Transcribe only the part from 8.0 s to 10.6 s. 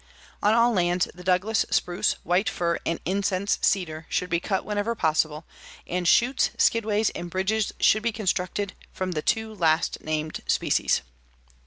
be constructed from the two last named